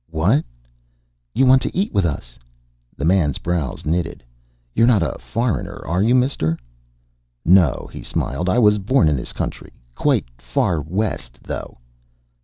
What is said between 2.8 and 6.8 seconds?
The man's brows knitted. "You're not a foreigner, are you, mister?"